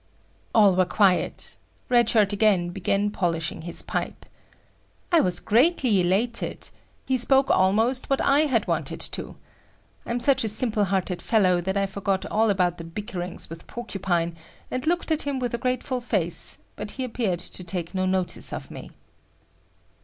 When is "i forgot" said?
11.77-12.25